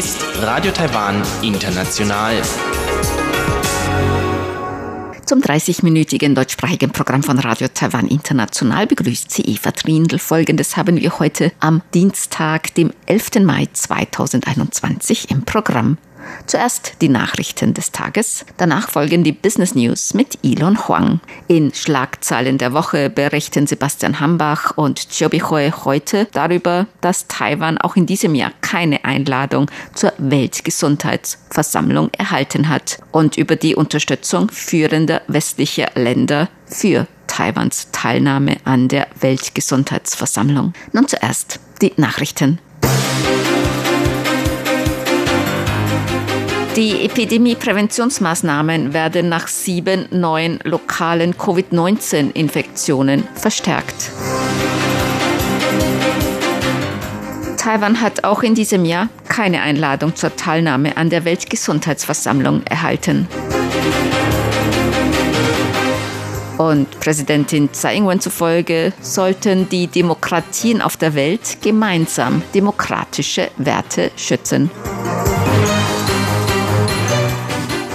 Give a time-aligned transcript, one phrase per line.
[0.00, 2.32] ist Radio Taiwan International.
[5.26, 10.18] Zum 30-minütigen deutschsprachigen Programm von Radio Taiwan International begrüßt sie Eva Trindl.
[10.18, 13.40] Folgendes haben wir heute am Dienstag, dem 11.
[13.44, 15.98] Mai 2021 im Programm.
[16.46, 21.20] Zuerst die Nachrichten des Tages, danach folgen die Business News mit Elon Huang.
[21.48, 28.06] In Schlagzeilen der Woche berichten Sebastian Hambach und Chiobichoe heute darüber, dass Taiwan auch in
[28.06, 36.48] diesem Jahr keine Einladung zur Weltgesundheitsversammlung erhalten hat und über die Unterstützung führender westlicher Länder
[36.66, 40.72] für Taiwans Teilnahme an der Weltgesundheitsversammlung.
[40.92, 42.58] Nun zuerst die Nachrichten.
[46.76, 54.12] Die Epidemiepräventionsmaßnahmen werden nach sieben neuen lokalen Covid-19-Infektionen verstärkt.
[57.56, 63.26] Taiwan hat auch in diesem Jahr keine Einladung zur Teilnahme an der Weltgesundheitsversammlung erhalten.
[66.56, 74.70] Und Präsidentin Tsai Ing-wen zufolge sollten die Demokratien auf der Welt gemeinsam demokratische Werte schützen.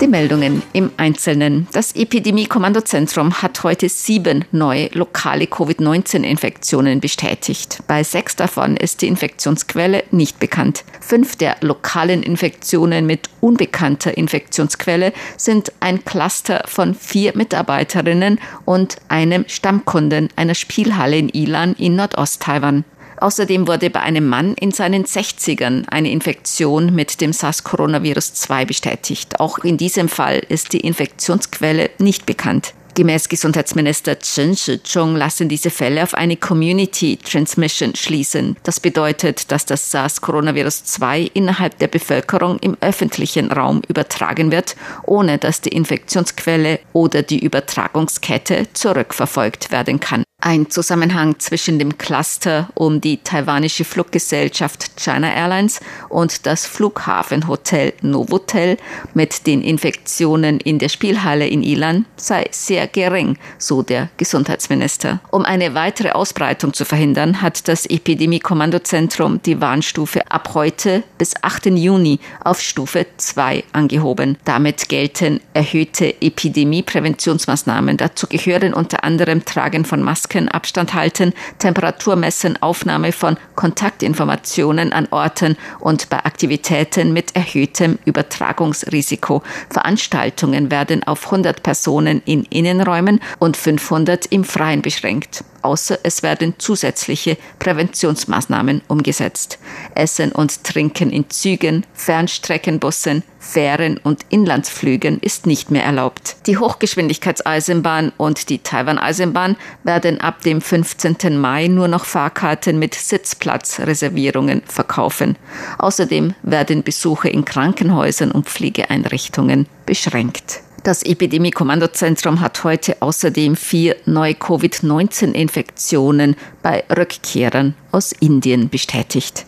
[0.01, 1.67] Die Meldungen im Einzelnen.
[1.71, 7.79] Das Epidemie-Kommandozentrum hat heute sieben neue lokale Covid-19-Infektionen bestätigt.
[7.87, 10.83] Bei sechs davon ist die Infektionsquelle nicht bekannt.
[10.99, 19.45] Fünf der lokalen Infektionen mit unbekannter Infektionsquelle sind ein Cluster von vier Mitarbeiterinnen und einem
[19.47, 22.83] Stammkunden einer Spielhalle in Ilan in Nordost-Taiwan.
[23.17, 29.39] Außerdem wurde bei einem Mann in seinen 60ern eine Infektion mit dem SARS-Coronavirus-2 bestätigt.
[29.39, 32.73] Auch in diesem Fall ist die Infektionsquelle nicht bekannt.
[32.95, 38.55] Gemäß Gesundheitsminister Chen Shih-chung lassen diese Fälle auf eine Community Transmission schließen.
[38.63, 45.59] Das bedeutet, dass das SARS-Coronavirus-2 innerhalb der Bevölkerung im öffentlichen Raum übertragen wird, ohne dass
[45.59, 50.23] die Infektionsquelle oder die Übertragungskette zurückverfolgt werden kann.
[50.47, 58.77] Ein Zusammenhang zwischen dem Cluster um die taiwanische Fluggesellschaft China Airlines und das Flughafenhotel Novotel
[59.15, 65.19] mit den Infektionen in der Spielhalle in Ilan sei sehr gering, so der Gesundheitsminister.
[65.31, 71.67] Um eine weitere Ausbreitung zu verhindern, hat das Epidemie-Kommandozentrum die Warnstufe ab heute bis 8.
[71.67, 74.37] Juni auf Stufe 2 angehoben.
[74.45, 77.97] Damit gelten erhöhte Epidemiepräventionsmaßnahmen.
[77.97, 84.91] Dazu gehören unter anderem Tragen von Masken Masken, Abstand halten, Temperatur messen, Aufnahme von Kontaktinformationen
[84.91, 89.43] an Orten und bei Aktivitäten mit erhöhtem Übertragungsrisiko.
[89.69, 96.53] Veranstaltungen werden auf 100 Personen in Innenräumen und 500 im Freien beschränkt außer es werden
[96.59, 99.57] zusätzliche Präventionsmaßnahmen umgesetzt.
[99.95, 106.37] Essen und Trinken in Zügen, Fernstreckenbussen, Fähren und Inlandsflügen ist nicht mehr erlaubt.
[106.47, 111.39] Die Hochgeschwindigkeitseisenbahn und die Taiwan-Eisenbahn werden ab dem 15.
[111.39, 115.37] Mai nur noch Fahrkarten mit Sitzplatzreservierungen verkaufen.
[115.77, 120.61] Außerdem werden Besuche in Krankenhäusern und Pflegeeinrichtungen beschränkt.
[120.83, 129.45] Das Epidemie-Kommandozentrum hat heute außerdem vier neue Covid-19-Infektionen bei Rückkehrern aus Indien bestätigt.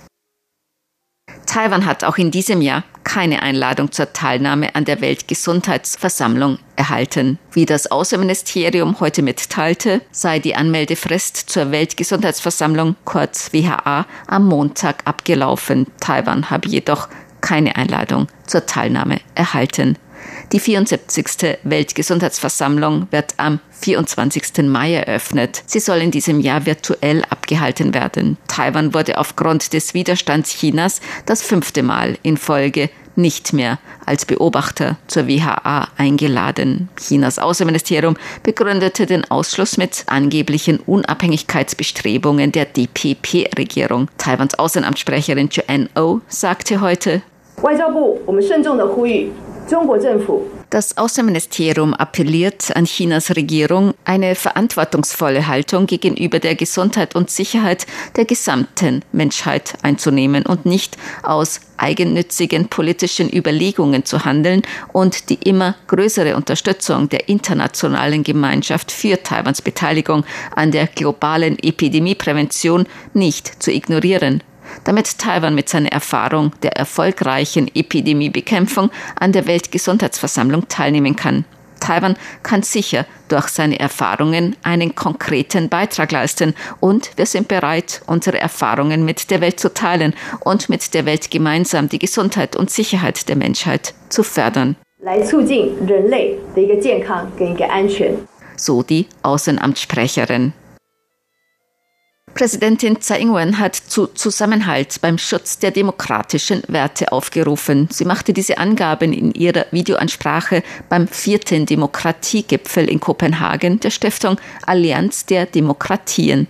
[1.47, 7.39] Taiwan hat auch in diesem Jahr keine Einladung zur Teilnahme an der Weltgesundheitsversammlung erhalten.
[7.53, 15.87] Wie das Außenministerium heute mitteilte, sei die Anmeldefrist zur Weltgesundheitsversammlung kurz WHA am Montag abgelaufen.
[16.01, 17.07] Taiwan habe jedoch
[17.39, 19.97] keine Einladung zur Teilnahme erhalten.
[20.51, 21.57] Die 74.
[21.63, 24.66] Weltgesundheitsversammlung wird am 24.
[24.66, 25.63] Mai eröffnet.
[25.66, 28.38] Sie soll in diesem Jahr virtuell abgehalten werden.
[28.47, 34.97] Taiwan wurde aufgrund des Widerstands Chinas das fünfte Mal in Folge nicht mehr als Beobachter
[35.07, 36.88] zur WHA eingeladen.
[36.95, 44.07] Chinas Außenministerium begründete den Ausschluss mit angeblichen Unabhängigkeitsbestrebungen der DPP-Regierung.
[44.18, 47.21] Taiwans Außenamtssprecherin Joanne O oh sagte heute,
[50.69, 57.85] das Außenministerium appelliert an Chinas Regierung, eine verantwortungsvolle Haltung gegenüber der Gesundheit und Sicherheit
[58.15, 64.61] der gesamten Menschheit einzunehmen und nicht aus eigennützigen politischen Überlegungen zu handeln
[64.93, 70.23] und die immer größere Unterstützung der internationalen Gemeinschaft für Taiwans Beteiligung
[70.55, 74.43] an der globalen Epidemieprävention nicht zu ignorieren
[74.83, 81.45] damit Taiwan mit seiner Erfahrung der erfolgreichen Epidemiebekämpfung an der Weltgesundheitsversammlung teilnehmen kann.
[81.79, 88.39] Taiwan kann sicher durch seine Erfahrungen einen konkreten Beitrag leisten und wir sind bereit, unsere
[88.39, 93.29] Erfahrungen mit der Welt zu teilen und mit der Welt gemeinsam die Gesundheit und Sicherheit
[93.29, 94.75] der Menschheit zu fördern.
[98.55, 100.53] So die Außenamtssprecherin.
[102.38, 107.89] Präsidentin Tsai Ing-wen hat zu Zusammenhalt beim Schutz der demokratischen Werte aufgerufen.
[107.92, 114.38] Sie machte diese Angaben in ihrer Videoansprache beim vierten Demokratiegipfel in Kopenhagen der Stiftung
[114.68, 116.45] Allianz der Demokratien.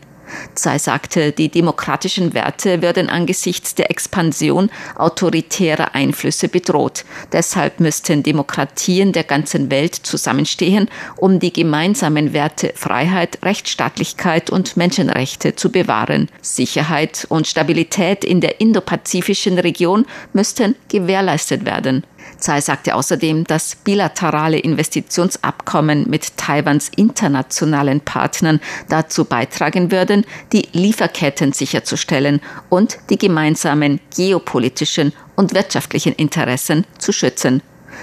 [0.55, 7.05] Tsai sagte, die demokratischen Werte würden angesichts der Expansion autoritärer Einflüsse bedroht.
[7.31, 15.55] Deshalb müssten Demokratien der ganzen Welt zusammenstehen, um die gemeinsamen Werte Freiheit, Rechtsstaatlichkeit und Menschenrechte
[15.55, 16.29] zu bewahren.
[16.41, 22.05] Sicherheit und Stabilität in der indopazifischen Region müssten gewährleistet werden.
[22.39, 31.53] Tsai sagte außerdem, dass bilaterale Investitionsabkommen mit Taiwans internationalen Partnern dazu beitragen würden, die Lieferketten
[31.53, 37.61] sicherzustellen und die gemeinsamen geopolitischen und wirtschaftlichen Interessen zu schützen.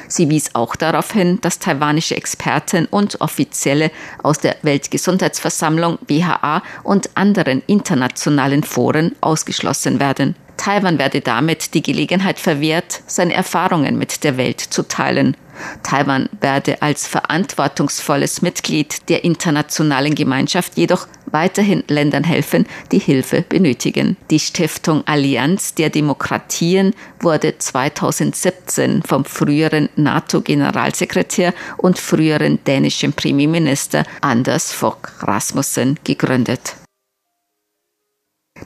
[0.08, 3.90] Sie wies auch darauf hin, dass taiwanische Experten und Offizielle
[4.22, 10.34] aus der Weltgesundheitsversammlung WHA und anderen internationalen Foren ausgeschlossen werden.
[10.64, 15.36] Taiwan werde damit die Gelegenheit verwehrt, seine Erfahrungen mit der Welt zu teilen.
[15.82, 24.16] Taiwan werde als verantwortungsvolles Mitglied der internationalen Gemeinschaft jedoch weiterhin Ländern helfen, die Hilfe benötigen.
[24.30, 34.72] Die Stiftung Allianz der Demokratien wurde 2017 vom früheren NATO-Generalsekretär und früheren dänischen Premierminister Anders
[34.72, 36.76] Fogh Rasmussen gegründet.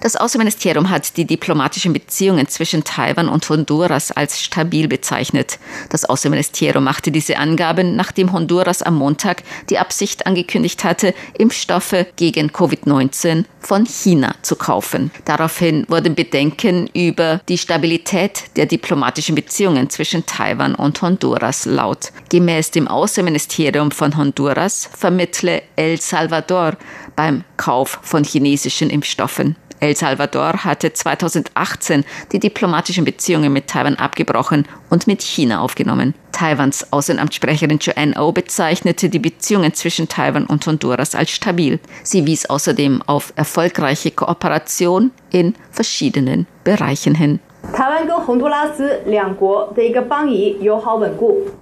[0.00, 5.58] Das Außenministerium hat die diplomatischen Beziehungen zwischen Taiwan und Honduras als stabil bezeichnet.
[5.88, 12.50] Das Außenministerium machte diese Angaben, nachdem Honduras am Montag die Absicht angekündigt hatte, Impfstoffe gegen
[12.50, 15.11] Covid-19 von China zu kaufen.
[15.25, 22.12] Daraufhin wurden Bedenken über die Stabilität der diplomatischen Beziehungen zwischen Taiwan und Honduras laut.
[22.29, 26.76] Gemäß dem Außenministerium von Honduras vermittle El Salvador
[27.17, 29.56] beim Kauf von chinesischen Impfstoffen.
[29.80, 36.13] El Salvador hatte 2018 die diplomatischen Beziehungen mit Taiwan abgebrochen und mit China aufgenommen.
[36.31, 41.80] Taiwans Außenamtssprecherin Joanne O bezeichnete die Beziehungen zwischen Taiwan und Honduras als stabil.
[42.03, 47.39] Sie wies außerdem auf erfolgreiche Kooperation in verschiedenen Bereichen hin.
[47.75, 51.56] Taiwan 跟洪都拉斯两国的一个邦谊友好稳固。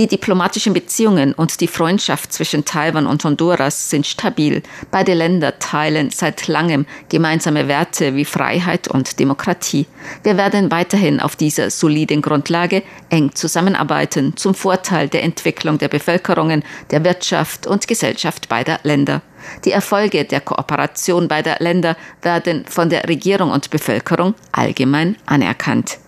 [0.00, 4.62] Die diplomatischen Beziehungen und die Freundschaft zwischen Taiwan und Honduras sind stabil.
[4.90, 9.86] Beide Länder teilen seit langem gemeinsame Werte wie Freiheit und Demokratie.
[10.22, 16.64] Wir werden weiterhin auf dieser soliden Grundlage eng zusammenarbeiten zum Vorteil der Entwicklung der Bevölkerungen,
[16.90, 19.20] der Wirtschaft und Gesellschaft beider Länder.
[19.66, 25.98] Die Erfolge der Kooperation beider Länder werden von der Regierung und Bevölkerung allgemein anerkannt.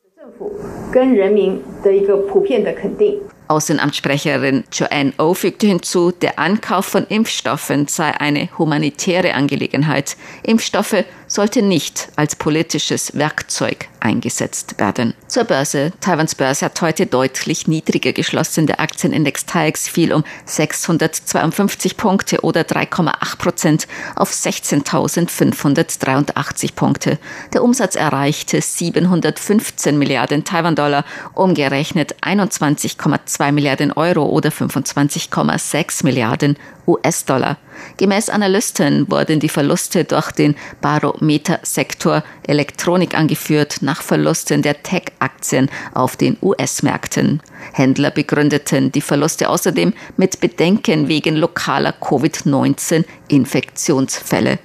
[3.52, 10.16] Außenamtssprecherin Joanne O fügte hinzu, der Ankauf von Impfstoffen sei eine humanitäre Angelegenheit.
[10.42, 15.14] Impfstoffe sollte nicht als politisches Werkzeug eingesetzt werden.
[15.28, 15.92] Zur Börse.
[16.00, 18.66] Taiwans Börse hat heute deutlich niedriger geschlossen.
[18.66, 27.18] Der Aktienindex TAIX fiel um 652 Punkte oder 3,8 Prozent auf 16.583 Punkte.
[27.54, 37.56] Der Umsatz erreichte 715 Milliarden Taiwan-Dollar, umgerechnet 21,2 Milliarden Euro oder 25,6 Milliarden US-Dollar.
[37.96, 46.16] Gemäß Analysten wurden die Verluste durch den Barometersektor Elektronik angeführt nach Verlusten der Tech-Aktien auf
[46.16, 47.40] den US-Märkten.
[47.72, 54.58] Händler begründeten die Verluste außerdem mit Bedenken wegen lokaler Covid-19-Infektionsfälle.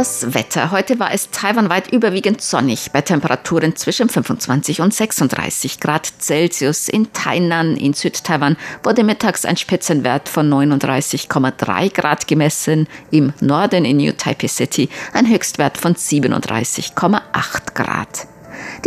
[0.00, 0.70] Das Wetter.
[0.70, 6.88] Heute war es taiwanweit überwiegend sonnig bei Temperaturen zwischen 25 und 36 Grad Celsius.
[6.88, 12.88] In Tainan in Südtaiwan wurde mittags ein Spitzenwert von 39,3 Grad gemessen.
[13.10, 18.26] Im Norden in New Taipei City ein Höchstwert von 37,8 Grad.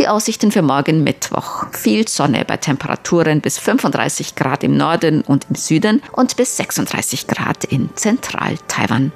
[0.00, 1.66] Die Aussichten für morgen Mittwoch.
[1.70, 7.28] Viel Sonne bei Temperaturen bis 35 Grad im Norden und im Süden und bis 36
[7.28, 9.12] Grad in Zentral-Taiwan.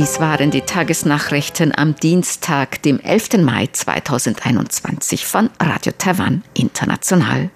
[0.00, 3.36] Dies waren die Tagesnachrichten am Dienstag, dem 11.
[3.42, 7.50] Mai 2021 von Radio Taiwan International.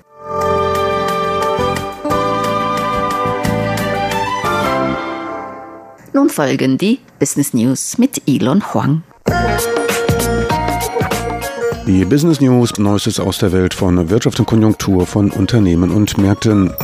[6.13, 9.05] Nun folgen die Business News mit Elon Huang.
[11.87, 16.75] Die Business News, Neuestes aus der Welt von Wirtschaft und Konjunktur von Unternehmen und Märkten.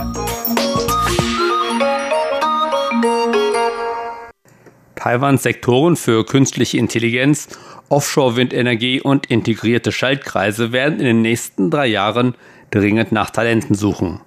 [5.01, 7.49] Taiwans Sektoren für künstliche Intelligenz,
[7.89, 12.35] Offshore-Windenergie und integrierte Schaltkreise werden in den nächsten drei Jahren
[12.71, 14.21] dringend nach Talenten suchen.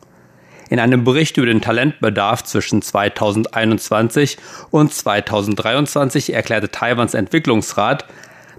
[0.72, 4.38] In einem Bericht über den Talentbedarf zwischen 2021
[4.72, 8.06] und 2023 erklärte Taiwans Entwicklungsrat,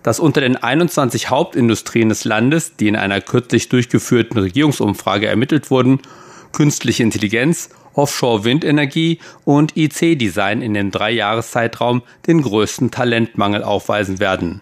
[0.04, 5.98] dass unter den 21 Hauptindustrien des Landes, die in einer kürzlich durchgeführten Regierungsumfrage ermittelt wurden,
[6.52, 14.60] künstliche Intelligenz, Offshore-Windenergie und IC-Design in dem Dreijahreszeitraum den größten Talentmangel aufweisen werden.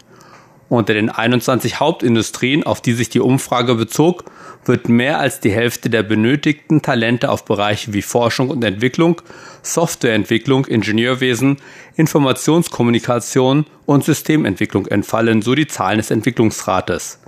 [0.69, 4.25] Unter den 21 Hauptindustrien, auf die sich die Umfrage bezog,
[4.65, 9.21] wird mehr als die Hälfte der benötigten Talente auf Bereiche wie Forschung und Entwicklung,
[9.61, 11.59] Softwareentwicklung, Ingenieurwesen,
[11.97, 17.22] Informationskommunikation und Systementwicklung entfallen, so die Zahlen des Entwicklungsrates.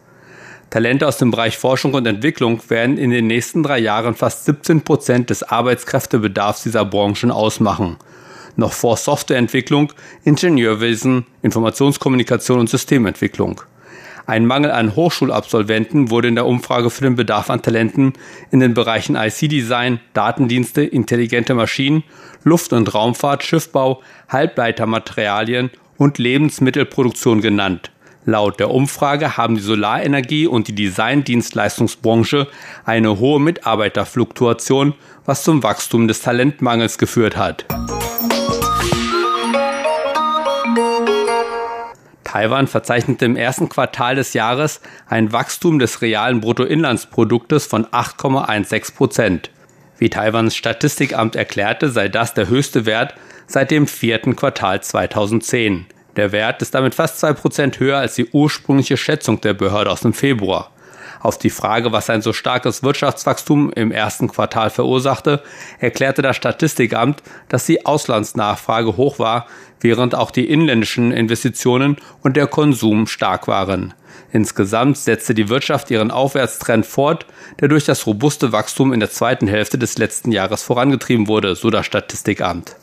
[0.71, 4.83] Talente aus dem Bereich Forschung und Entwicklung werden in den nächsten drei Jahren fast 17
[4.83, 7.97] Prozent des Arbeitskräftebedarfs dieser Branchen ausmachen
[8.57, 9.93] noch vor Softwareentwicklung,
[10.25, 13.61] Ingenieurwesen, Informationskommunikation und Systementwicklung.
[14.27, 18.15] Ein Mangel an Hochschulabsolventen wurde in der Umfrage für den Bedarf an Talenten
[18.51, 22.05] in den Bereichen IC-Design, Datendienste, intelligente Maschinen,
[22.43, 27.91] Luft- und Raumfahrt, Schiffbau, Halbleitermaterialien und Lebensmittelproduktion genannt.
[28.27, 32.49] Laut der Umfrage haben die Solarenergie und die Designdienstleistungsbranche
[32.87, 34.95] eine hohe Mitarbeiterfluktuation,
[35.27, 37.67] was zum Wachstum des Talentmangels geführt hat.
[42.25, 49.51] Taiwan verzeichnete im ersten Quartal des Jahres ein Wachstum des realen Bruttoinlandsproduktes von 8,16 Prozent.
[49.99, 53.15] Wie Taiwans Statistikamt erklärte, sei das der höchste Wert
[53.47, 55.87] seit dem vierten Quartal 2010.
[56.17, 60.01] Der Wert ist damit fast zwei Prozent höher als die ursprüngliche Schätzung der Behörde aus
[60.01, 60.71] dem Februar.
[61.21, 65.43] Auf die Frage, was ein so starkes Wirtschaftswachstum im ersten Quartal verursachte,
[65.79, 69.47] erklärte das Statistikamt, dass die Auslandsnachfrage hoch war,
[69.81, 73.95] während auch die inländischen Investitionen und der Konsum stark waren.
[74.33, 77.27] Insgesamt setzte die Wirtschaft ihren Aufwärtstrend fort,
[77.61, 81.71] der durch das robuste Wachstum in der zweiten Hälfte des letzten Jahres vorangetrieben wurde, so
[81.71, 82.77] das Statistikamt.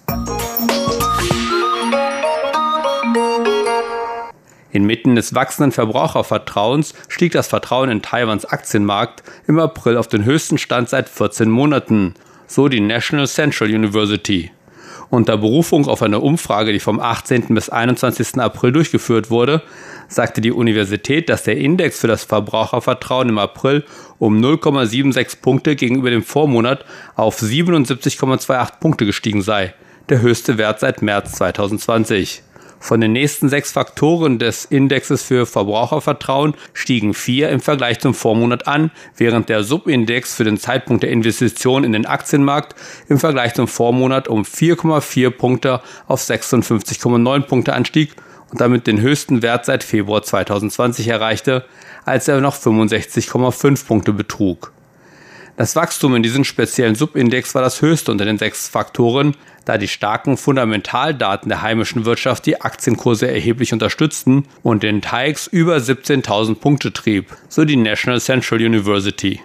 [4.71, 10.57] Inmitten des wachsenden Verbrauchervertrauens stieg das Vertrauen in Taiwans Aktienmarkt im April auf den höchsten
[10.57, 12.13] Stand seit 14 Monaten,
[12.47, 14.51] so die National Central University.
[15.09, 17.53] Unter Berufung auf eine Umfrage, die vom 18.
[17.53, 18.39] bis 21.
[18.39, 19.61] April durchgeführt wurde,
[20.07, 23.83] sagte die Universität, dass der Index für das Verbrauchervertrauen im April
[24.19, 26.85] um 0,76 Punkte gegenüber dem Vormonat
[27.15, 29.73] auf 77,28 Punkte gestiegen sei,
[30.07, 32.43] der höchste Wert seit März 2020.
[32.81, 38.67] Von den nächsten sechs Faktoren des Indexes für Verbrauchervertrauen stiegen vier im Vergleich zum Vormonat
[38.67, 42.75] an, während der Subindex für den Zeitpunkt der Investition in den Aktienmarkt
[43.07, 48.15] im Vergleich zum Vormonat um 4,4 Punkte auf 56,9 Punkte anstieg
[48.49, 51.63] und damit den höchsten Wert seit Februar 2020 erreichte,
[52.03, 54.73] als er noch 65,5 Punkte betrug.
[55.55, 59.87] Das Wachstum in diesem speziellen Subindex war das höchste unter den sechs Faktoren, da die
[59.87, 66.93] starken Fundamentaldaten der heimischen Wirtschaft die Aktienkurse erheblich unterstützten und den TAIX über 17.000 Punkte
[66.93, 69.39] trieb, so die National Central University.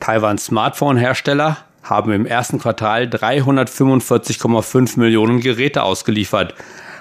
[0.00, 6.54] Taiwans Smartphone-Hersteller haben im ersten Quartal 345,5 Millionen Geräte ausgeliefert,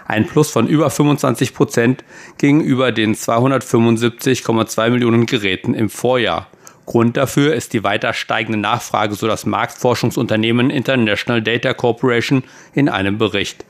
[0.07, 2.03] ein Plus von über 25 Prozent
[2.38, 6.47] gegenüber den 275,2 Millionen Geräten im Vorjahr.
[6.85, 13.17] Grund dafür ist die weiter steigende Nachfrage, so das Marktforschungsunternehmen International Data Corporation in einem
[13.17, 13.65] Bericht.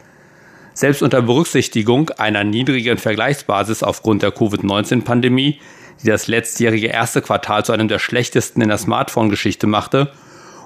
[0.74, 5.62] Selbst unter Berücksichtigung einer niedrigen Vergleichsbasis aufgrund der Covid-19-Pandemie,
[6.04, 10.12] die das letztjährige erste Quartal zu einem der schlechtesten in der Smartphone-Geschichte machte,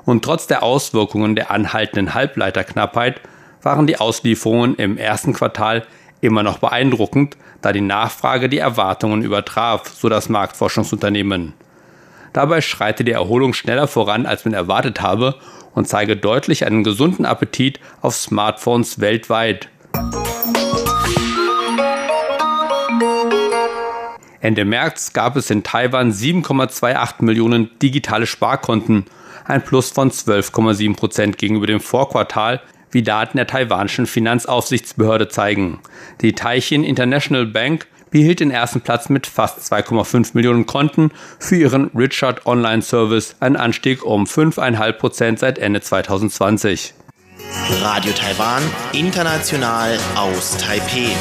[0.06, 3.22] und trotz der Auswirkungen der anhaltenden Halbleiterknappheit
[3.62, 5.86] waren die Auslieferungen im ersten Quartal
[6.22, 11.54] immer noch beeindruckend, da die Nachfrage die Erwartungen übertraf, so das Marktforschungsunternehmen.
[12.34, 15.36] Dabei schreite die Erholung schneller voran, als man erwartet habe
[15.74, 19.70] und zeige deutlich einen gesunden Appetit auf Smartphones weltweit.
[24.42, 29.06] Ende März gab es in Taiwan 7,28 Millionen digitale Sparkonten,
[29.46, 35.80] ein Plus von 12,7 Prozent gegenüber dem Vorquartal, wie Daten der taiwanischen Finanzaufsichtsbehörde zeigen.
[36.22, 41.92] Die Taichin International Bank behielt den ersten Platz mit fast 2,5 Millionen Konten für ihren
[41.96, 46.94] Richard Online Service, ein Anstieg um 5,5 Prozent seit Ende 2020.
[47.82, 48.64] Radio Taiwan,
[48.94, 51.14] international aus Taipeh.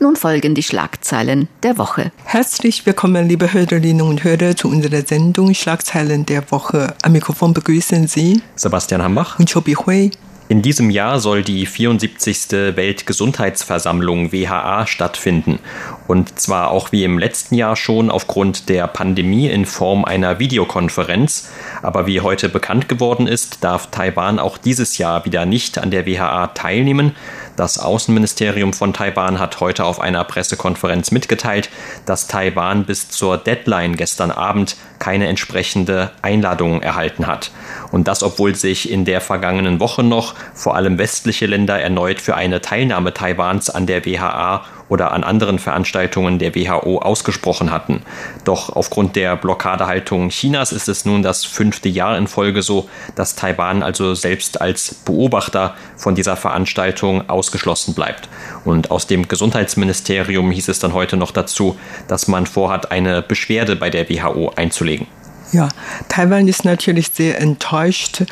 [0.00, 2.12] Nun folgen die Schlagzeilen der Woche.
[2.24, 6.94] Herzlich willkommen, liebe Hörerinnen und Hörer, zu unserer Sendung Schlagzeilen der Woche.
[7.02, 10.10] Am Mikrofon begrüßen Sie Sebastian Hambach und Chobi Hui.
[10.50, 12.52] In diesem Jahr soll die 74.
[12.74, 15.58] Weltgesundheitsversammlung WHA stattfinden.
[16.06, 21.50] Und zwar auch wie im letzten Jahr schon aufgrund der Pandemie in Form einer Videokonferenz.
[21.82, 26.06] Aber wie heute bekannt geworden ist, darf Taiwan auch dieses Jahr wieder nicht an der
[26.06, 27.14] WHA teilnehmen.
[27.58, 31.70] Das Außenministerium von Taiwan hat heute auf einer Pressekonferenz mitgeteilt,
[32.06, 37.50] dass Taiwan bis zur Deadline gestern Abend keine entsprechende Einladung erhalten hat.
[37.90, 42.36] Und das, obwohl sich in der vergangenen Woche noch vor allem westliche Länder erneut für
[42.36, 48.02] eine Teilnahme Taiwans an der WHA oder an anderen Veranstaltungen der WHO ausgesprochen hatten.
[48.44, 53.34] Doch aufgrund der Blockadehaltung Chinas ist es nun das fünfte Jahr in Folge so, dass
[53.34, 58.28] Taiwan also selbst als Beobachter von dieser Veranstaltung ausgeschlossen bleibt.
[58.64, 63.76] Und aus dem Gesundheitsministerium hieß es dann heute noch dazu, dass man vorhat, eine Beschwerde
[63.76, 65.06] bei der WHO einzulegen.
[65.50, 65.70] Ja,
[66.08, 68.24] Taiwan ist natürlich sehr enttäuscht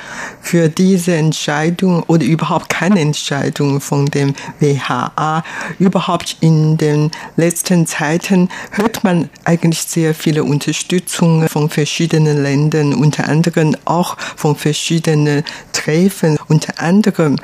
[0.43, 5.43] für diese Entscheidung oder überhaupt keine Entscheidung von dem WHA.
[5.79, 13.29] Überhaupt in den letzten Zeiten hört man eigentlich sehr viele Unterstützung von verschiedenen Ländern, unter
[13.29, 15.43] anderem auch von verschiedenen
[15.73, 17.37] Treffen, unter anderem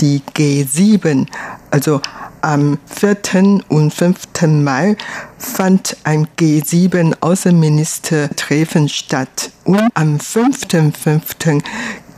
[0.00, 1.28] die G7,
[1.70, 2.00] also
[2.42, 3.60] am 4.
[3.68, 4.16] und 5.
[4.48, 4.96] Mai
[5.38, 9.50] fand ein G7-Außenministertreffen statt.
[9.64, 11.62] Und am 5.5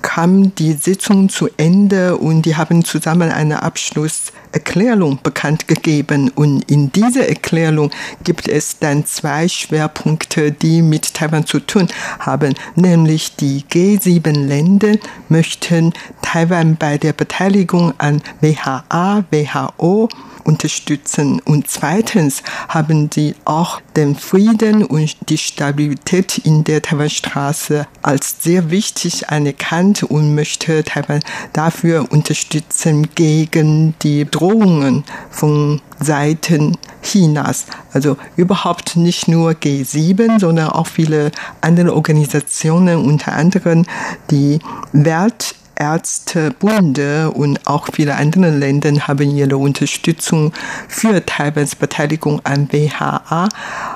[0.05, 6.31] kam die Sitzung zu Ende und die haben zusammen eine Abschlusserklärung bekannt gegeben.
[6.35, 7.91] Und in dieser Erklärung
[8.23, 11.89] gibt es dann zwei Schwerpunkte, die mit Taiwan zu tun
[12.21, 12.55] haben.
[12.77, 14.99] Nämlich die G7-Länder
[15.31, 20.11] möchten Taiwan bei der Beteiligung an WHA, WHO
[20.45, 21.41] unterstützen.
[21.41, 28.71] Und zweitens haben sie auch den Frieden und die Stabilität in der Taiwanstraße als sehr
[28.71, 31.21] wichtig anerkannt und möchte Taiwan
[31.53, 37.67] dafür unterstützen gegen die Drohungen von Seiten Chinas.
[37.93, 43.85] Also überhaupt nicht nur G7, sondern auch viele andere Organisationen, unter anderem
[44.31, 44.59] die
[44.93, 50.53] Welt Ärztebunde und auch viele andere Länder haben ihre Unterstützung
[50.89, 53.49] für Taiwans Beteiligung an WHA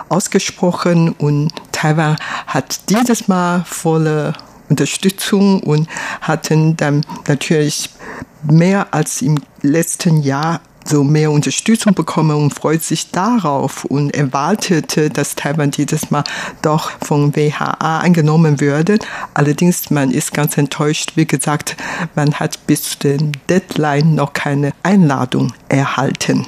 [0.08, 1.12] ausgesprochen.
[1.12, 4.34] Und Taiwan hat dieses Mal volle
[4.68, 5.88] Unterstützung und
[6.20, 7.90] hatten dann natürlich
[8.42, 15.10] mehr als im letzten Jahr so mehr Unterstützung bekommen und freut sich darauf und erwartete,
[15.10, 16.24] dass Taiwan dieses Mal
[16.62, 18.98] doch von WHA angenommen würde.
[19.34, 21.12] Allerdings, man ist ganz enttäuscht.
[21.14, 21.76] Wie gesagt,
[22.14, 26.46] man hat bis zu den Deadline noch keine Einladung erhalten.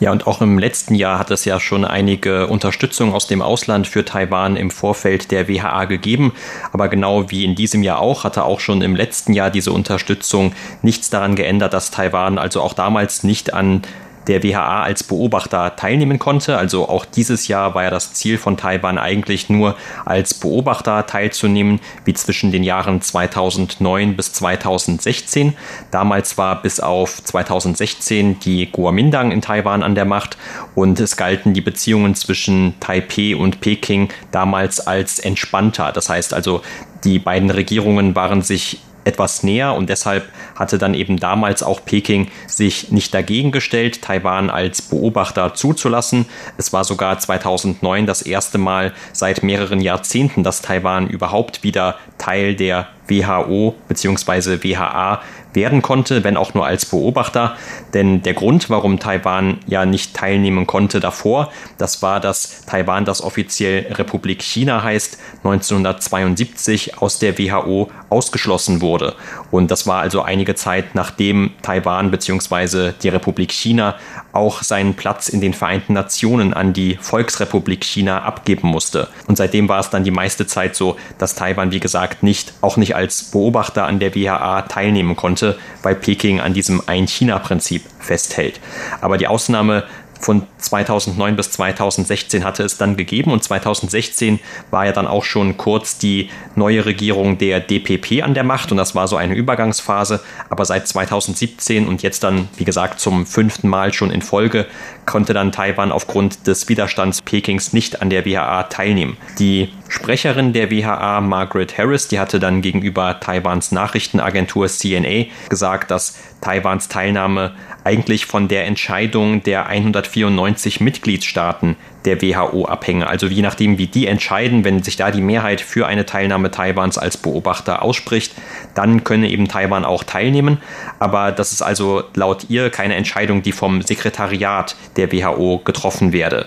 [0.00, 3.86] Ja, und auch im letzten Jahr hat es ja schon einige Unterstützung aus dem Ausland
[3.86, 6.32] für Taiwan im Vorfeld der WHA gegeben.
[6.72, 10.52] Aber genau wie in diesem Jahr auch, hatte auch schon im letzten Jahr diese Unterstützung
[10.82, 13.82] nichts daran geändert, dass Taiwan also auch damals nicht an
[14.26, 16.56] der WHA als Beobachter teilnehmen konnte.
[16.58, 21.80] Also auch dieses Jahr war ja das Ziel von Taiwan eigentlich nur als Beobachter teilzunehmen,
[22.04, 25.56] wie zwischen den Jahren 2009 bis 2016.
[25.90, 30.36] Damals war bis auf 2016 die Kuomintang in Taiwan an der Macht
[30.74, 35.92] und es galten die Beziehungen zwischen Taipei und Peking damals als entspannter.
[35.92, 36.62] Das heißt also,
[37.04, 42.28] die beiden Regierungen waren sich etwas näher und deshalb hatte dann eben damals auch Peking
[42.46, 46.26] sich nicht dagegen gestellt, Taiwan als Beobachter zuzulassen.
[46.56, 52.54] Es war sogar 2009 das erste Mal seit mehreren Jahrzehnten, dass Taiwan überhaupt wieder Teil
[52.54, 54.62] der WHO bzw.
[54.62, 55.20] WHA
[55.54, 57.56] werden konnte, wenn auch nur als Beobachter.
[57.92, 63.22] Denn der Grund, warum Taiwan ja nicht teilnehmen konnte davor, das war, dass Taiwan, das
[63.22, 69.14] offiziell Republik China heißt, 1972 aus der WHO ausgeschlossen wurde.
[69.50, 72.92] Und das war also einige Zeit nachdem Taiwan bzw.
[73.02, 73.96] die Republik China
[74.32, 79.08] auch seinen Platz in den Vereinten Nationen an die Volksrepublik China abgeben musste.
[79.26, 82.76] Und seitdem war es dann die meiste Zeit so, dass Taiwan, wie gesagt, nicht, auch
[82.76, 88.60] nicht als Beobachter an der WHA teilnehmen konnte, weil Peking an diesem Ein-China-Prinzip festhält.
[89.00, 89.84] Aber die Ausnahme
[90.24, 95.58] Von 2009 bis 2016 hatte es dann gegeben und 2016 war ja dann auch schon
[95.58, 100.20] kurz die neue Regierung der DPP an der Macht und das war so eine Übergangsphase.
[100.48, 104.66] Aber seit 2017 und jetzt dann, wie gesagt, zum fünften Mal schon in Folge
[105.04, 109.18] konnte dann Taiwan aufgrund des Widerstands Pekings nicht an der WHA teilnehmen.
[109.38, 116.18] Die Sprecherin der WHA, Margaret Harris, die hatte dann gegenüber Taiwans Nachrichtenagentur CNA gesagt, dass
[116.40, 123.06] Taiwans Teilnahme eigentlich von der Entscheidung der 194 Mitgliedstaaten der WHO abhänge.
[123.06, 126.98] Also je nachdem, wie die entscheiden, wenn sich da die Mehrheit für eine Teilnahme Taiwans
[126.98, 128.34] als Beobachter ausspricht,
[128.74, 130.58] dann könne eben Taiwan auch teilnehmen.
[130.98, 136.46] Aber das ist also laut ihr keine Entscheidung, die vom Sekretariat der WHO getroffen werde.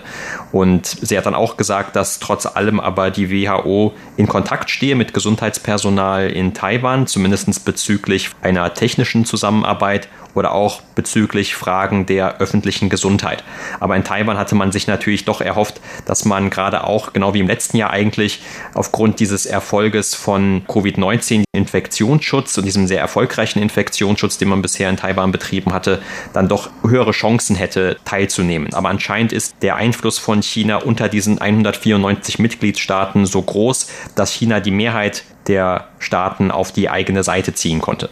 [0.52, 4.94] Und sie hat dann auch gesagt, dass trotz allem aber die WHO in Kontakt stehe
[4.94, 12.88] mit Gesundheitspersonal in Taiwan, zumindest bezüglich einer technischen Zusammenarbeit oder auch bezüglich Fragen der öffentlichen
[12.88, 13.42] Gesundheit.
[13.80, 17.40] Aber in Taiwan hatte man sich natürlich doch erhofft, dass man gerade auch, genau wie
[17.40, 18.40] im letzten Jahr eigentlich,
[18.72, 24.96] aufgrund dieses Erfolges von Covid-19 Infektionsschutz und diesem sehr erfolgreichen Infektionsschutz, den man bisher in
[24.96, 26.00] Taiwan betrieben hatte,
[26.32, 28.72] dann doch höhere Chancen hätte teilzunehmen.
[28.74, 34.60] Aber anscheinend ist der Einfluss von China unter diesen 194 Mitgliedstaaten so groß, dass China
[34.60, 38.10] die Mehrheit der Staaten auf die eigene Seite ziehen konnte.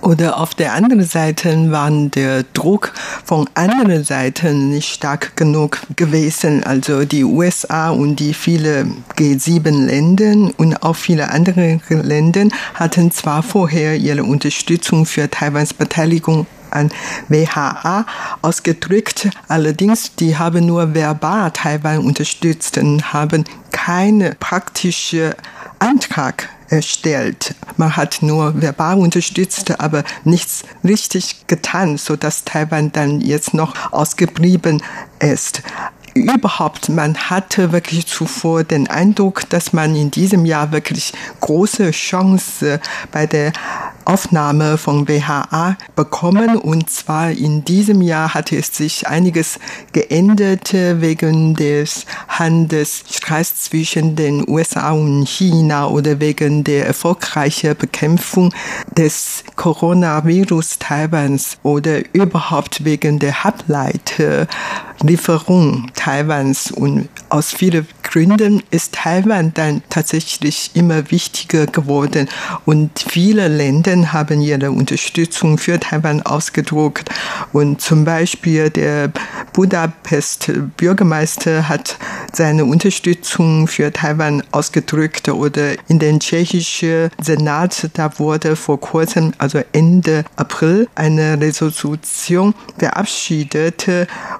[0.00, 2.92] Oder auf der anderen Seite war der Druck
[3.24, 6.62] von anderen Seiten nicht stark genug gewesen.
[6.62, 13.96] Also die USA und die viele G7-Länder und auch viele andere Länder hatten zwar vorher
[13.96, 16.90] ihre Unterstützung für Taiwans Beteiligung an
[17.28, 18.06] WHA
[18.42, 19.28] ausgedrückt.
[19.48, 25.34] Allerdings, die haben nur verbal Taiwan unterstützt und haben keine praktische
[25.78, 27.54] Antrag erstellt.
[27.76, 33.92] Man hat nur verbal unterstützt, aber nichts richtig getan, so dass Taiwan dann jetzt noch
[33.92, 34.82] ausgeblieben
[35.18, 35.62] ist
[36.14, 42.80] überhaupt, man hatte wirklich zuvor den Eindruck, dass man in diesem Jahr wirklich große Chance
[43.12, 43.52] bei der
[44.08, 46.56] Aufnahme von WHA bekommen.
[46.56, 49.58] Und zwar in diesem Jahr hatte es sich einiges
[49.92, 58.54] geändert wegen des Handelsstreits zwischen den USA und China oder wegen der erfolgreichen Bekämpfung
[58.96, 63.44] des Coronavirus Taiwans oder überhaupt wegen der
[64.98, 66.70] Halbleiterlieferung Taiwans.
[66.70, 72.28] Und aus vielen Gründen ist Taiwan dann tatsächlich immer wichtiger geworden.
[72.64, 77.10] Und viele Länder haben ihre Unterstützung für Taiwan ausgedruckt
[77.52, 79.12] und zum Beispiel der
[79.52, 81.98] Budapest Bürgermeister hat
[82.32, 85.28] seine Unterstützung für Taiwan ausgedrückt.
[85.28, 93.86] Oder in den tschechischen Senat, da wurde vor kurzem, also Ende April, eine Resolution verabschiedet.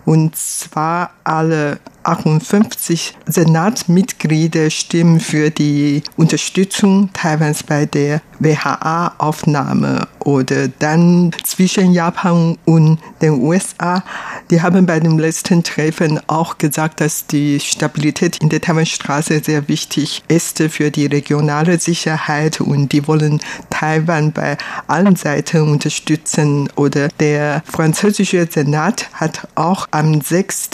[0.04, 1.78] Und zwar alle
[2.08, 12.98] 58 Senatsmitglieder stimmen für die Unterstützung Taiwans bei der WHA-Aufnahme oder dann zwischen Japan und
[13.22, 14.02] den USA.
[14.50, 19.68] Die haben bei dem letzten Treffen auch gesagt, dass die Stabilität in der Taiwanstraße sehr
[19.68, 23.40] wichtig ist für die regionale Sicherheit und die wollen
[23.70, 26.68] Taiwan bei allen Seiten unterstützen.
[26.76, 30.70] Oder der französische Senat hat auch am 6.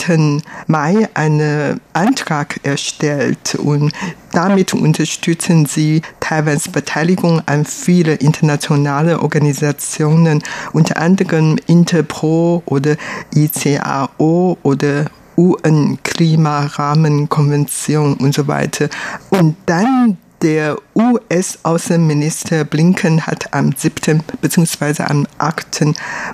[0.67, 3.91] Mai einen Antrag erstellt und
[4.31, 10.41] damit unterstützen sie Taiwans Beteiligung an viele internationale Organisationen,
[10.73, 12.97] unter anderem Interpol oder
[13.33, 15.05] ICAO oder
[15.37, 18.89] UN-Klimarahmenkonvention und so weiter.
[19.29, 24.21] Und dann der US-Außenminister Blinken hat am 7.
[24.41, 25.03] bzw.
[25.03, 25.85] am 8.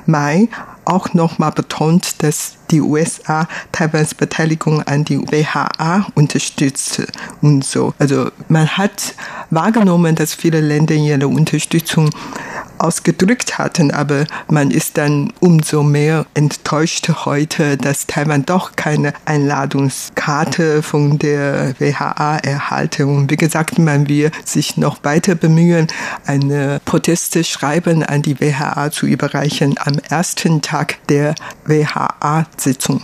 [0.05, 0.49] Mai
[0.85, 7.03] auch nochmal betont, dass die USA Taiwans Beteiligung an die WHA unterstützt
[7.41, 7.93] und so.
[7.99, 9.13] Also man hat
[9.49, 12.09] wahrgenommen, dass viele Länder ihre Unterstützung
[12.81, 20.83] ausgedrückt hatten, aber man ist dann umso mehr enttäuscht heute, dass Taiwan doch keine Einladungskarte
[20.83, 23.07] von der WHA erhalte.
[23.07, 25.87] Und wie gesagt, man will sich noch weiter bemühen,
[26.25, 33.01] eine Proteste schreiben an die WHA zu überreichen am ersten Tag der WHA-Sitzung.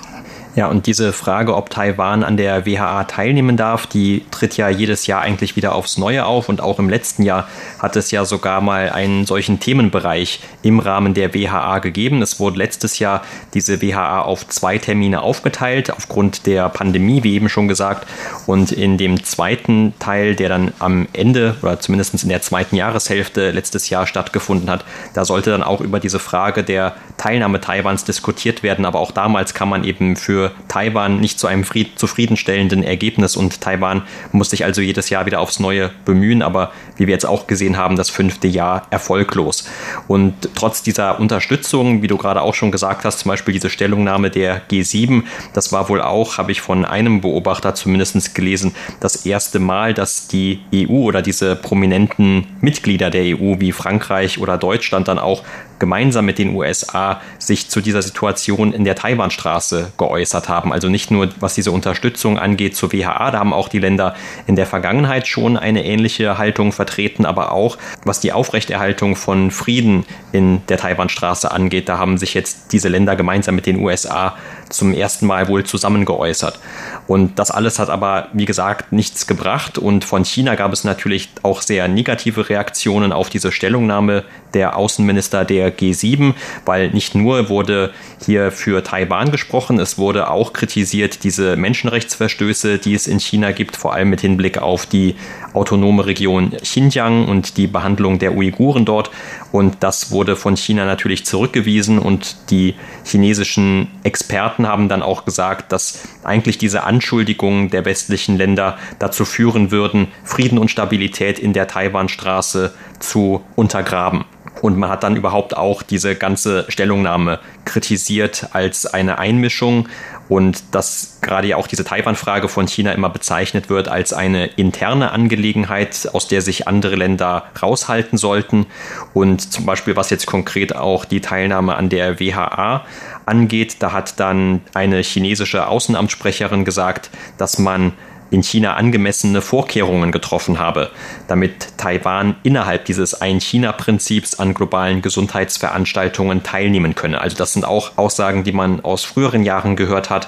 [0.58, 5.06] Ja, und diese Frage, ob Taiwan an der WHA teilnehmen darf, die tritt ja jedes
[5.06, 6.50] Jahr eigentlich wieder aufs Neue auf.
[6.50, 11.13] Und auch im letzten Jahr hat es ja sogar mal einen solchen Themenbereich im Rahmen
[11.13, 12.24] der WHA gegeben.
[12.24, 13.22] Es wurde letztes Jahr
[13.54, 18.08] diese WHA auf zwei Termine aufgeteilt, aufgrund der Pandemie, wie eben schon gesagt.
[18.48, 23.52] Und in dem zweiten Teil, der dann am Ende oder zumindest in der zweiten Jahreshälfte
[23.52, 28.63] letztes Jahr stattgefunden hat, da sollte dann auch über diese Frage der Teilnahme Taiwans diskutiert
[28.63, 28.86] werden.
[28.86, 34.04] Aber auch damals kann man eben für Taiwan nicht zu einem zufriedenstellenden Ergebnis und Taiwan
[34.32, 37.78] muss sich also jedes Jahr wieder aufs Neue bemühen, aber wie wir jetzt auch gesehen
[37.78, 39.68] haben, das fünfte Jahr erfolglos.
[40.08, 44.30] Und trotz dieser Unterstützung, wie du gerade auch schon gesagt hast, zum Beispiel diese Stellungnahme
[44.30, 49.60] der G7, das war wohl auch, habe ich von einem Beobachter zumindest gelesen, das erste
[49.60, 55.20] Mal, dass die EU oder diese prominenten Mitglieder der EU wie Frankreich oder Deutschland dann
[55.20, 55.44] auch
[55.80, 60.74] gemeinsam mit den USA sich zu dieser Situation in der Taiwanstraße geäußert haben.
[60.74, 64.16] Also nicht nur was diese Unterstützung angeht zur WHA, da haben auch die Länder
[64.48, 70.06] in der Vergangenheit schon eine ähnliche Haltung vertreten, aber auch was die Aufrechterhaltung von Frieden
[70.32, 74.36] in der Taiwanstraße angeht, da haben sich jetzt diese Länder gemeinsam mit den USA
[74.70, 76.60] zum ersten Mal wohl zusammen geäußert.
[77.08, 79.78] Und das alles hat aber, wie gesagt, nichts gebracht.
[79.78, 85.46] Und von China gab es natürlich auch sehr negative Reaktionen auf diese Stellungnahme der Außenminister
[85.46, 86.34] der G7,
[86.66, 87.92] weil nicht nur wurde
[88.26, 93.76] hier für Taiwan gesprochen, es wurde auch kritisiert diese Menschenrechtsverstöße, die es in China gibt,
[93.76, 95.16] vor allem mit Hinblick auf die
[95.54, 99.12] autonome Region Xinjiang und die Behandlung der Uiguren dort.
[99.58, 105.72] Und das wurde von China natürlich zurückgewiesen und die chinesischen Experten haben dann auch gesagt,
[105.72, 111.65] dass eigentlich diese Anschuldigungen der westlichen Länder dazu führen würden, Frieden und Stabilität in der
[111.65, 114.26] Taiwanstraße zu untergraben.
[114.62, 119.88] Und man hat dann überhaupt auch diese ganze Stellungnahme kritisiert als eine Einmischung
[120.30, 125.12] und dass gerade ja auch diese Taiwan-Frage von China immer bezeichnet wird als eine interne
[125.12, 128.65] Angelegenheit, aus der sich andere Länder raushalten sollten.
[129.13, 132.86] Und zum Beispiel, was jetzt konkret auch die Teilnahme an der WHA
[133.26, 137.93] angeht, da hat dann eine chinesische Außenamtssprecherin gesagt, dass man
[138.30, 140.92] in China angemessene Vorkehrungen getroffen habe,
[141.28, 147.22] damit Taiwan innerhalb dieses Ein-China-Prinzips an globalen Gesundheitsveranstaltungen teilnehmen könne.
[147.22, 150.28] Also das sind auch Aussagen, die man aus früheren Jahren gehört hat,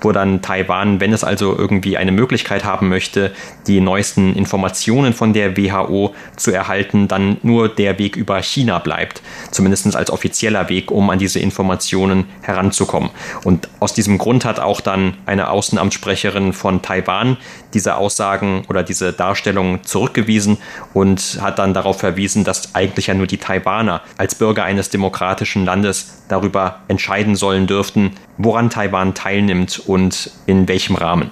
[0.00, 3.32] wo dann Taiwan, wenn es also irgendwie eine Möglichkeit haben möchte,
[3.66, 9.22] die neuesten Informationen von der WHO zu erhalten, dann nur der Weg über China bleibt,
[9.50, 13.10] zumindest als offizieller Weg, um an diese Informationen heranzukommen.
[13.44, 17.37] Und aus diesem Grund hat auch dann eine Außenamtssprecherin von Taiwan
[17.74, 20.58] diese Aussagen oder diese Darstellungen zurückgewiesen
[20.94, 25.64] und hat dann darauf verwiesen, dass eigentlich ja nur die Taiwaner als Bürger eines demokratischen
[25.64, 31.30] Landes darüber entscheiden sollen dürften, woran Taiwan teilnimmt und in welchem Rahmen.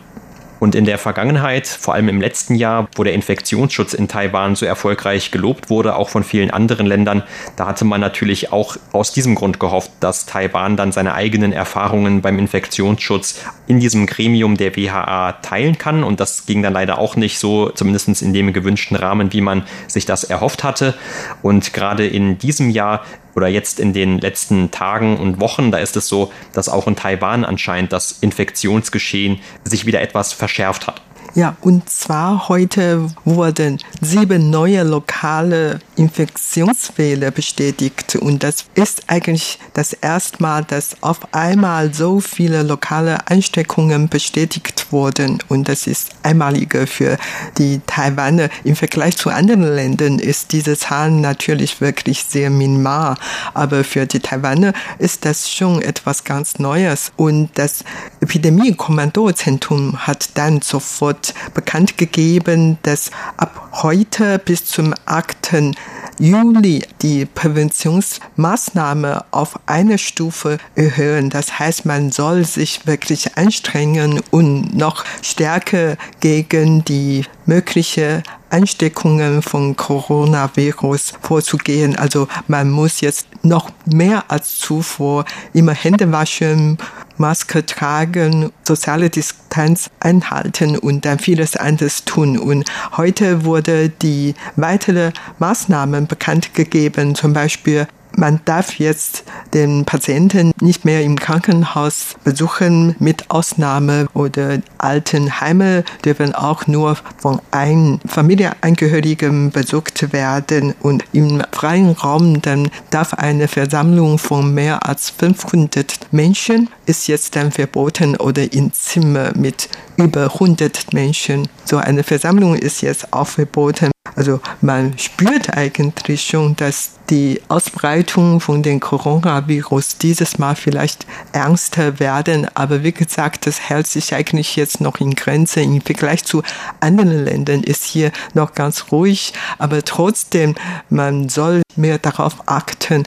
[0.59, 4.65] Und in der Vergangenheit, vor allem im letzten Jahr, wo der Infektionsschutz in Taiwan so
[4.67, 7.23] erfolgreich gelobt wurde, auch von vielen anderen Ländern,
[7.57, 12.23] da hatte man natürlich auch aus diesem Grund gehofft, dass Taiwan dann seine eigenen Erfahrungen
[12.23, 16.05] beim Infektionsschutz in diesem Gremium der WHA teilen kann.
[16.05, 19.65] Und das ging dann leider auch nicht so, zumindest in dem gewünschten Rahmen, wie man
[19.89, 20.95] sich das erhofft hatte.
[21.43, 23.05] Und gerade in diesem Jahr
[23.37, 26.97] oder jetzt in den letzten Tagen und Wochen, da ist es so, dass auch in
[26.97, 31.03] Taiwan anscheinend das Infektionsgeschehen sich wieder etwas verschärft hat.
[31.37, 38.17] Ja, und zwar heute wurden sieben neue lokale Infektionsfälle bestätigt.
[38.17, 44.87] Und das ist eigentlich das erste Mal, dass auf einmal so viele lokale Ansteckungen bestätigt
[44.91, 45.43] wurden.
[45.49, 47.19] Und das ist einmalige für
[47.59, 48.49] die Taiwaner.
[48.65, 53.15] Im Vergleich zu anderen Ländern ist diese Zahl natürlich wirklich sehr minimal.
[53.53, 57.13] Aber für die Taiwaner ist das schon etwas ganz Neues.
[57.17, 57.85] Und das
[58.23, 65.75] Epidemie-Kommandozentrum hat dann sofort bekannt gegeben, dass ab heute bis zum 8.
[66.19, 71.29] Juli die Präventionsmaßnahme auf eine Stufe erhöhen.
[71.31, 79.77] Das heißt, man soll sich wirklich anstrengen und noch stärker gegen die mögliche Ansteckungen von
[79.77, 81.97] Coronavirus vorzugehen.
[81.97, 86.79] Also man muss jetzt noch mehr als zuvor immer Hände waschen,
[87.19, 92.39] Maske tragen, soziale Distanz einhalten und dann vieles anderes tun.
[92.39, 92.65] Und
[92.97, 99.25] heute wurde die weitere Maßnahmen bekannt gegeben, zum Beispiel man darf jetzt
[99.55, 107.41] den Patienten nicht mehr im Krankenhaus besuchen, mit Ausnahme oder Altenheime dürfen auch nur von
[107.51, 115.11] einem Familienangehörigen besucht werden und im freien Raum dann darf eine Versammlung von mehr als
[115.11, 121.49] 500 Menschen ist jetzt dann verboten oder in Zimmer mit über 100 Menschen.
[121.65, 123.91] So eine Versammlung ist jetzt auch verboten.
[124.17, 132.01] Also man spürt eigentlich schon, dass die Ausbreitung von dem Coronavirus dieses Mal vielleicht ernster
[132.01, 132.49] werden.
[132.55, 135.63] Aber wie gesagt, das hält sich eigentlich jetzt noch in Grenzen.
[135.63, 136.43] Im Vergleich zu
[136.81, 139.35] anderen Ländern ist hier noch ganz ruhig.
[139.59, 140.55] Aber trotzdem,
[140.89, 143.05] man soll mehr darauf achten.